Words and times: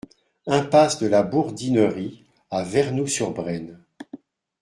Impasse 0.47 0.97
de 0.97 1.05
la 1.05 1.21
Bourdinerie 1.21 2.25
à 2.49 2.63
Vernou-sur-Brenne 2.63 3.85